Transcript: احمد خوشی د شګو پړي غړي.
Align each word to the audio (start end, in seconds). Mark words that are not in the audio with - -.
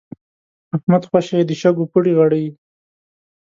احمد 0.75 1.03
خوشی 1.09 1.41
د 1.49 1.51
شګو 1.61 1.85
پړي 1.91 2.13
غړي. 2.19 2.45